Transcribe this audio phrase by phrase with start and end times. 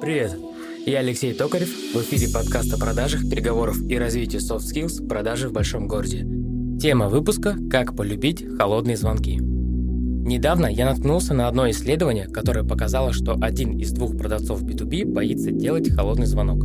[0.00, 0.38] Привет!
[0.86, 5.52] Я Алексей Токарев, в эфире подкаста о продажах, переговоров и развитию soft skills продажи в
[5.52, 6.24] большом городе.
[6.80, 9.38] Тема выпуска «Как полюбить холодные звонки».
[9.40, 15.50] Недавно я наткнулся на одно исследование, которое показало, что один из двух продавцов B2B боится
[15.50, 16.64] делать холодный звонок.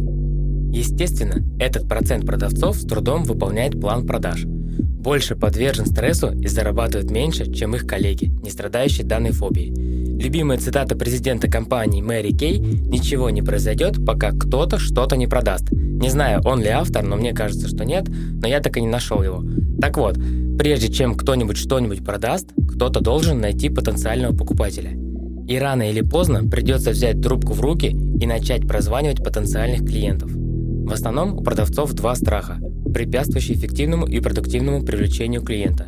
[0.71, 4.45] Естественно, этот процент продавцов с трудом выполняет план продаж.
[4.45, 9.92] Больше подвержен стрессу и зарабатывает меньше, чем их коллеги, не страдающие данной фобией.
[10.23, 15.69] Любимая цитата президента компании Мэри Кей «Ничего не произойдет, пока кто-то что-то не продаст».
[15.69, 18.87] Не знаю, он ли автор, но мне кажется, что нет, но я так и не
[18.87, 19.43] нашел его.
[19.81, 20.17] Так вот,
[20.57, 24.91] прежде чем кто-нибудь что-нибудь продаст, кто-то должен найти потенциального покупателя.
[25.45, 30.31] И рано или поздно придется взять трубку в руки и начать прозванивать потенциальных клиентов.
[30.31, 32.61] В основном у продавцов два страха,
[32.93, 35.87] препятствующие эффективному и продуктивному привлечению клиента.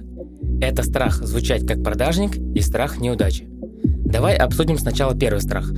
[0.59, 3.48] Это страх звучать как продажник и страх неудачи.
[4.05, 5.71] Давай обсудим сначала первый страх.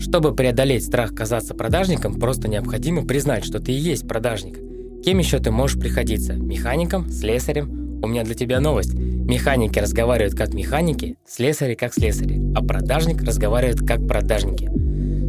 [0.00, 4.58] Чтобы преодолеть страх казаться продажником, просто необходимо признать, что ты и есть продажник.
[5.04, 6.34] Кем еще ты можешь приходиться?
[6.34, 7.08] Механиком?
[7.10, 8.00] Слесарем?
[8.02, 8.94] У меня для тебя новость.
[8.94, 14.68] Механики разговаривают как механики, слесари как слесари, а продажник разговаривает как продажники.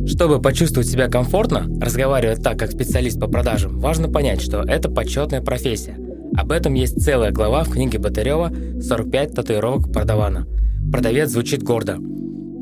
[0.08, 5.42] Чтобы почувствовать себя комфортно, разговаривая так, как специалист по продажам, важно понять, что это почетная
[5.42, 5.98] профессия.
[6.36, 10.48] Об этом есть целая глава в книге Батарева «45 татуировок продавана».
[10.92, 11.98] Продавец звучит гордо.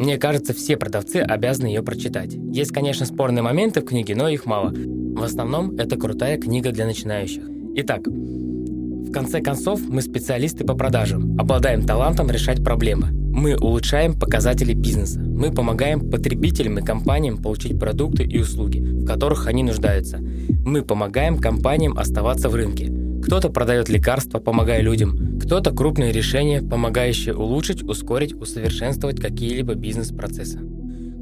[0.02, 2.34] Мне кажется, все продавцы обязаны ее прочитать.
[2.34, 4.74] Есть, конечно, спорные моменты в книге, но их мало.
[4.74, 7.44] В основном, это крутая книга для начинающих.
[7.76, 13.10] Итак, в конце концов, мы специалисты по продажам, обладаем талантом решать проблемы.
[13.12, 15.20] Мы улучшаем показатели бизнеса.
[15.20, 20.18] Мы помогаем потребителям и компаниям получить продукты и услуги, в которых они нуждаются.
[20.66, 22.92] Мы помогаем компаниям оставаться в рынке.
[23.24, 30.60] Кто-то продает лекарства, помогая людям, кто-то крупные решения, помогающие улучшить, ускорить, усовершенствовать какие-либо бизнес-процессы.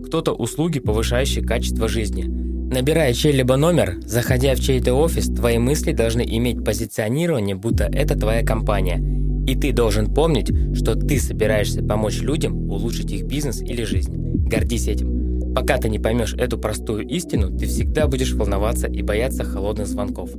[0.06, 2.24] Кто-то услуги, повышающие качество жизни.
[2.24, 8.46] Набирая чей-либо номер, заходя в чей-то офис, твои мысли должны иметь позиционирование, будто это твоя
[8.46, 9.04] компания.
[9.48, 14.14] И ты должен помнить, что ты собираешься помочь людям улучшить их бизнес или жизнь.
[14.48, 15.54] Гордись этим.
[15.56, 20.30] Пока ты не поймешь эту простую истину, ты всегда будешь волноваться и бояться холодных звонков.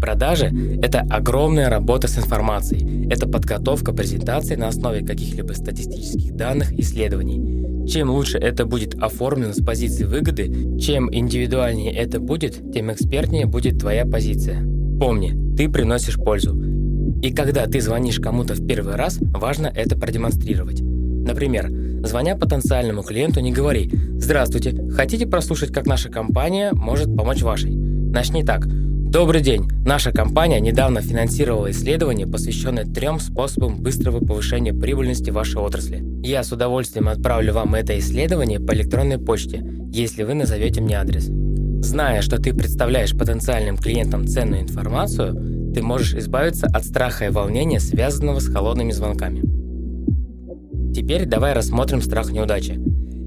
[0.00, 0.50] Продажи–
[0.82, 3.06] это огромная работа с информацией.
[3.10, 7.86] Это подготовка презентации на основе каких-либо статистических данных, исследований.
[7.86, 13.78] Чем лучше это будет оформлено с позиции выгоды, чем индивидуальнее это будет, тем экспертнее будет
[13.78, 14.60] твоя позиция.
[14.98, 16.56] Помни, ты приносишь пользу.
[17.22, 20.80] И когда ты звонишь кому-то в первый раз, важно это продемонстрировать.
[20.80, 21.70] Например,
[22.06, 28.42] звоня потенциальному клиенту, не говори «Здравствуйте, хотите прослушать, как наша компания может помочь вашей?» Начни
[28.44, 28.66] так–
[29.10, 29.68] Добрый день!
[29.84, 36.00] Наша компания недавно финансировала исследование, посвященное трем способам быстрого повышения прибыльности вашей отрасли.
[36.22, 41.24] Я с удовольствием отправлю вам это исследование по электронной почте, если вы назовете мне адрес.
[41.24, 47.80] Зная, что ты представляешь потенциальным клиентам ценную информацию, ты можешь избавиться от страха и волнения,
[47.80, 49.42] связанного с холодными звонками.
[50.94, 52.74] Теперь давай рассмотрим страх неудачи.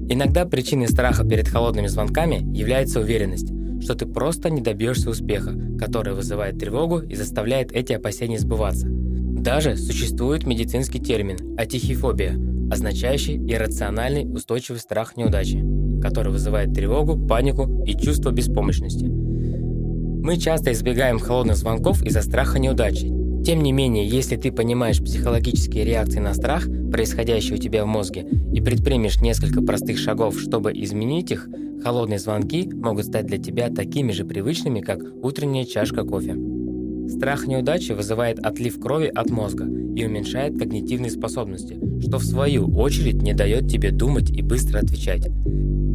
[0.08, 3.50] Иногда причиной страха перед холодными звонками является уверенность,
[3.84, 8.88] что ты просто не добьешься успеха, который вызывает тревогу и заставляет эти опасения сбываться.
[8.88, 12.34] Даже существует медицинский термин атихифобия,
[12.72, 15.62] означающий иррациональный устойчивый страх неудачи,
[16.00, 19.04] который вызывает тревогу, панику и чувство беспомощности.
[19.04, 23.12] Мы часто избегаем холодных звонков из-за страха неудачи.
[23.44, 28.26] Тем не менее, если ты понимаешь психологические реакции на страх, происходящие у тебя в мозге,
[28.54, 31.46] и предпримешь несколько простых шагов, чтобы изменить их,
[31.84, 36.34] Холодные звонки могут стать для тебя такими же привычными, как утренняя чашка кофе.
[37.10, 43.20] Страх неудачи вызывает отлив крови от мозга и уменьшает когнитивные способности, что в свою очередь
[43.20, 45.28] не дает тебе думать и быстро отвечать.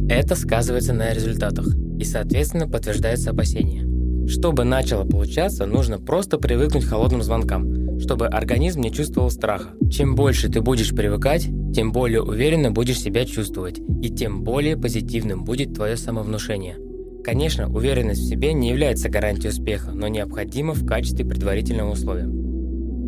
[0.08, 1.66] Это сказывается на результатах
[1.98, 3.84] и, соответственно, подтверждается опасения.
[4.28, 9.70] Чтобы начало получаться, нужно просто привыкнуть к холодным звонкам, чтобы организм не чувствовал страха.
[9.90, 15.44] Чем больше ты будешь привыкать, тем более уверенно будешь себя чувствовать, и тем более позитивным
[15.44, 16.76] будет твое самовнушение.
[17.22, 22.28] Конечно, уверенность в себе не является гарантией успеха, но необходима в качестве предварительного условия.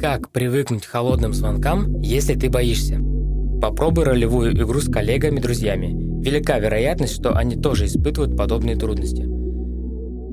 [0.00, 3.00] Как привыкнуть к холодным звонкам, если ты боишься?
[3.60, 6.22] Попробуй ролевую игру с коллегами-друзьями.
[6.22, 9.22] Велика вероятность, что они тоже испытывают подобные трудности.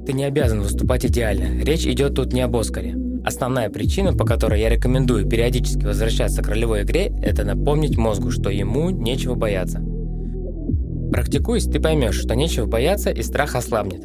[0.05, 1.63] Ты не обязан выступать идеально.
[1.63, 2.95] Речь идет тут не об Оскаре.
[3.23, 8.49] Основная причина, по которой я рекомендую периодически возвращаться к ролевой игре, это напомнить мозгу, что
[8.49, 9.81] ему нечего бояться.
[11.11, 14.01] Практикуясь, ты поймешь, что нечего бояться и страх ослабнет.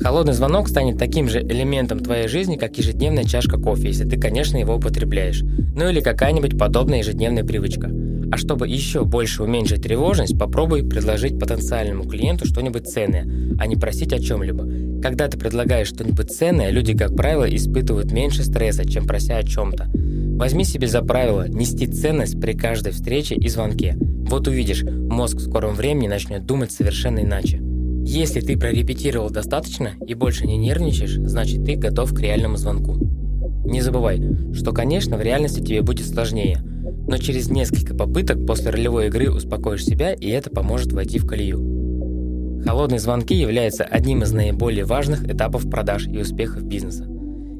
[0.00, 4.56] Холодный звонок станет таким же элементом твоей жизни, как ежедневная чашка кофе, если ты, конечно,
[4.56, 5.42] его употребляешь.
[5.42, 7.88] Ну или какая-нибудь подобная ежедневная привычка.
[8.30, 13.26] А чтобы еще больше уменьшить тревожность, попробуй предложить потенциальному клиенту что-нибудь ценное,
[13.58, 15.02] а не просить о чем-либо.
[15.02, 19.90] Когда ты предлагаешь что-нибудь ценное, люди, как правило, испытывают меньше стресса, чем прося о чем-то.
[20.36, 23.96] Возьми себе за правило нести ценность при каждой встрече и звонке.
[23.98, 27.60] Вот увидишь, мозг в скором времени начнет думать совершенно иначе.
[28.06, 32.96] Если ты прорепетировал достаточно и больше не нервничаешь, значит ты готов к реальному звонку.
[33.64, 34.20] Не забывай,
[34.52, 36.62] что, конечно, в реальности тебе будет сложнее,
[37.06, 42.62] но через несколько попыток после ролевой игры успокоишь себя, и это поможет войти в колею.
[42.64, 47.06] Холодные звонки являются одним из наиболее важных этапов продаж и успехов бизнеса.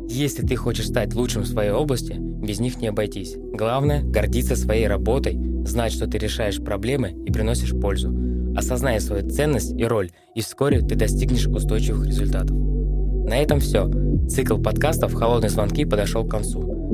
[0.08, 3.36] Если ты хочешь стать лучшим в своей области, без них не обойтись.
[3.36, 8.14] Главное– гордиться своей работой, знать, что ты решаешь проблемы и приносишь пользу.
[8.56, 12.56] Осознай свою ценность и роль, и вскоре ты достигнешь устойчивых результатов.
[12.56, 13.90] На этом все.
[14.28, 16.93] Цикл подкастов «Холодные звонки» подошел к концу.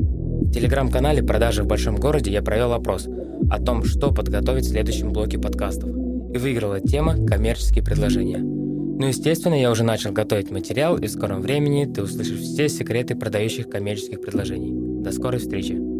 [0.53, 3.07] Телеграм-канале «Продажи в большом городе» я провел опрос
[3.49, 5.89] о том, что подготовить в следующем блоке подкастов.
[5.89, 8.39] И выиграла тема «Коммерческие предложения».
[8.39, 13.15] Ну, естественно, я уже начал готовить материал, и в скором времени ты услышишь все секреты
[13.15, 15.03] продающих коммерческих предложений.
[15.03, 15.90] До скорой встречи!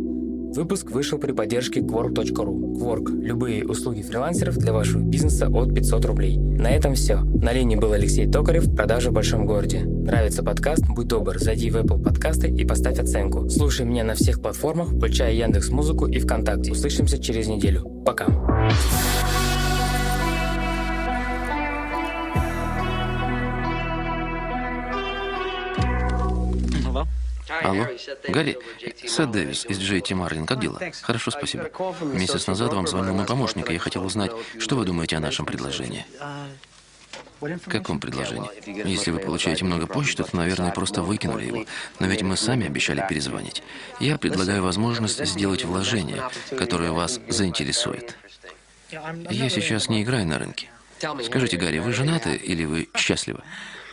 [0.53, 2.73] Выпуск вышел при поддержке Quark.ru.
[2.77, 6.37] Quark– любые услуги фрилансеров для вашего бизнеса от 500 рублей.
[6.37, 7.21] На этом все.
[7.21, 9.79] На линии был Алексей Токарев, продажи в большом городе.
[9.85, 10.83] Нравится подкаст?
[10.89, 13.49] Будь добр, зайди в Apple подкасты и поставь оценку.
[13.49, 16.73] Слушай меня на всех платформах, включая Яндекс Музыку и ВКонтакте.
[16.73, 17.83] Услышимся через неделю.
[18.05, 18.25] Пока.
[27.61, 27.87] Алло,
[28.29, 28.57] Гарри,
[29.05, 30.79] Сет Дэвис из JT Марлин, как дела?
[31.01, 31.69] Хорошо, спасибо.
[32.01, 35.45] Месяц назад вам звонил мой помощник, и я хотел узнать, что вы думаете о нашем
[35.45, 36.05] предложении.
[37.67, 38.49] Каком предложении?
[38.87, 41.65] Если вы получаете много почты, то, наверное, просто выкинули его.
[41.99, 43.63] Но ведь мы сами обещали перезвонить.
[43.99, 46.23] Я предлагаю возможность сделать вложение,
[46.57, 48.15] которое вас заинтересует.
[48.91, 50.69] Я сейчас не играю на рынке.
[51.23, 53.41] Скажите, Гарри, вы женаты или вы счастливы?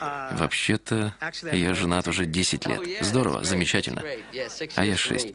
[0.00, 1.14] Вообще-то,
[1.52, 3.04] я женат уже 10 лет.
[3.04, 4.02] Здорово, замечательно.
[4.76, 5.34] А я 6.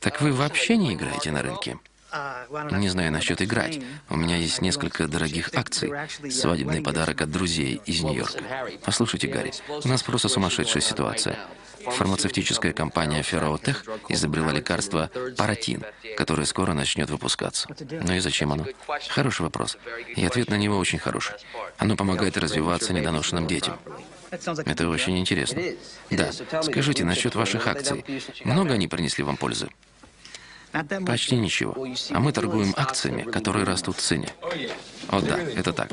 [0.00, 1.78] Так вы вообще не играете на рынке?
[2.72, 3.80] Не знаю насчет играть.
[4.08, 5.92] У меня есть несколько дорогих акций.
[6.30, 8.42] Свадебный подарок от друзей из Нью-Йорка.
[8.84, 11.38] Послушайте, Гарри, у нас просто сумасшедшая ситуация.
[11.86, 13.76] Фармацевтическая компания Ferrotech
[14.08, 15.84] изобрела лекарство паратин,
[16.16, 17.68] которое скоро начнет выпускаться.
[17.90, 18.66] Ну и зачем оно?
[19.08, 19.78] Хороший вопрос.
[20.16, 21.36] И ответ на него очень хороший.
[21.78, 23.78] Оно помогает развиваться недоношенным детям.
[24.30, 25.62] Это очень интересно.
[26.10, 26.32] Да.
[26.62, 28.04] Скажите насчет ваших акций.
[28.44, 29.68] Много они принесли вам пользы?
[31.06, 31.74] Почти ничего.
[32.10, 34.28] А мы торгуем акциями, которые растут в цене.
[35.08, 35.90] О да, это так.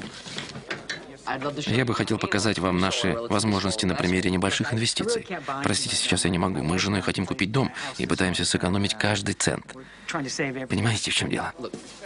[1.68, 5.25] Я бы хотел показать вам наши возможности на примере небольших инвестиций.
[5.64, 6.62] Простите, сейчас я не могу.
[6.62, 9.75] Мы с женой хотим купить дом и пытаемся сэкономить каждый цент.
[10.12, 11.54] Понимаете, в чем дело?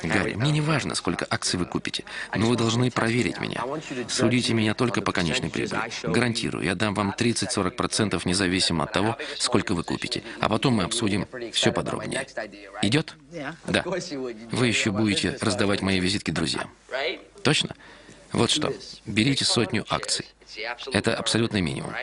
[0.04, 2.04] Гарри, мне не важно, сколько акций вы купите,
[2.36, 3.64] но вы должны проверить меня.
[4.08, 5.81] Судите меня только по конечной прибыли.
[6.04, 10.24] Гарантирую, я дам вам 30-40% независимо от того, сколько вы купите.
[10.40, 12.28] А потом мы обсудим все подробнее.
[12.81, 13.16] Идет?
[13.66, 13.84] Да.
[14.52, 16.69] Вы еще будете раздавать мои визитки друзьям.
[17.44, 17.75] Точно?
[18.31, 18.74] Вот что,
[19.06, 20.25] берите сотню акций.
[20.91, 21.94] Это абсолютный минимум.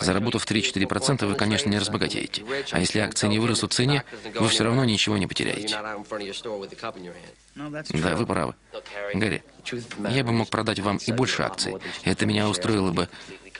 [0.00, 2.42] Заработав 3-4%, вы, конечно, не разбогатеете.
[2.70, 5.76] А если акции не вырастут в цене, вы все равно ничего не потеряете.
[7.54, 8.54] Да, вы правы.
[9.14, 9.42] Гарри,
[10.10, 11.76] я бы мог продать вам и больше акций.
[12.04, 13.08] Это меня устроило бы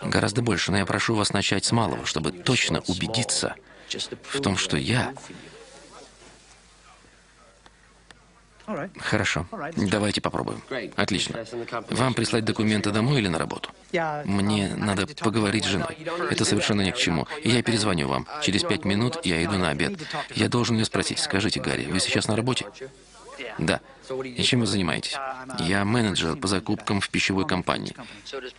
[0.02, 3.54] гораздо больше, но я прошу вас начать с малого, чтобы точно убедиться
[4.23, 5.14] в том, что я
[8.99, 9.47] Хорошо.
[9.76, 10.62] Давайте попробуем.
[10.97, 11.45] Отлично.
[11.91, 13.71] Вам прислать документы домой или на работу?
[14.25, 15.97] Мне надо поговорить с женой.
[16.31, 17.26] Это совершенно ни к чему.
[17.45, 18.26] Я перезвоню вам.
[18.43, 20.00] Через пять минут я иду на обед.
[20.35, 21.19] Я должен ее спросить.
[21.19, 22.67] Скажите, Гарри, вы сейчас на работе?
[23.59, 23.81] Да.
[24.25, 25.16] И чем вы занимаетесь?
[25.59, 27.94] Я менеджер по закупкам в пищевой компании.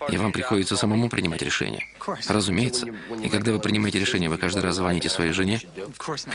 [0.10, 1.86] И вам приходится самому принимать решения.
[2.28, 2.88] Разумеется.
[3.22, 5.62] И когда вы принимаете решение, вы каждый раз звоните своей жене?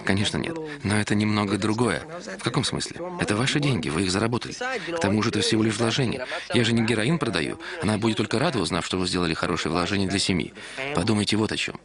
[0.04, 0.56] Конечно, нет.
[0.82, 2.02] Но это немного другое.
[2.38, 3.00] В каком смысле?
[3.20, 4.52] Это ваши деньги, вы их заработали.
[4.52, 6.26] К тому же это всего лишь вложение.
[6.54, 7.58] Я же не героин продаю.
[7.82, 10.52] Она будет только рада, узнав, что вы сделали хорошее вложение для семьи.
[10.94, 11.76] Подумайте вот о чем.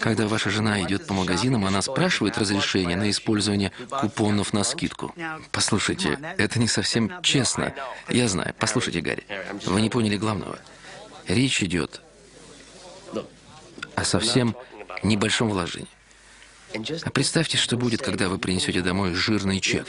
[0.00, 5.14] Когда ваша жена идет по магазинам, она спрашивает разрешение на использование купонов на скидку.
[5.52, 7.74] Послушайте, это не совсем честно.
[8.08, 8.54] Я знаю.
[8.58, 9.24] Послушайте, Гарри,
[9.64, 10.58] вы не поняли главного.
[11.28, 12.00] Речь идет
[13.94, 14.56] о совсем
[15.02, 15.88] небольшом вложении.
[17.04, 19.86] А представьте, что будет, когда вы принесете домой жирный чек,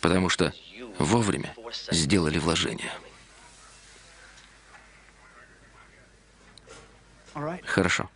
[0.00, 0.52] потому что
[0.98, 1.54] вовремя
[1.90, 2.90] сделали вложение.
[7.64, 8.10] Хорошо.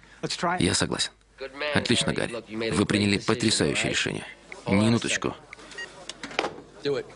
[0.58, 1.12] Я согласен.
[1.74, 2.42] Отлично, Гарри.
[2.72, 4.24] Вы приняли потрясающее решение.
[4.66, 5.36] Минуточку.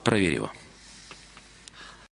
[0.04, 0.50] Проверь его.